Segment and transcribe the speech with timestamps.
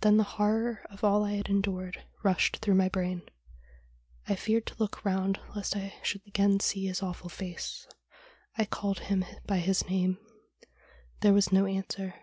[0.00, 3.22] Then the horror of all I had endured rushed through my brain.
[4.26, 7.86] I feared to look round lest I should again see his awful face.
[8.58, 10.18] I called him by his name.
[11.20, 12.14] There was no answer.